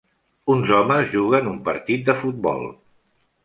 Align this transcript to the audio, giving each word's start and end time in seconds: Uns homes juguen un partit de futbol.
Uns 0.53 0.71
homes 0.77 1.11
juguen 1.11 1.51
un 1.53 1.61
partit 1.69 2.11
de 2.11 2.19
futbol. 2.25 2.69